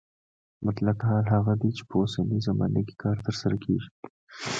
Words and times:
مطلق 0.65 0.97
حال 1.09 1.25
هغه 1.35 1.53
دی 1.61 1.69
چې 1.77 1.83
په 1.89 1.95
اوسنۍ 2.01 2.39
زمانه 2.47 2.81
کې 2.87 2.95
کار 3.03 3.17
ترسره 3.25 3.55
کیږي. 3.63 3.89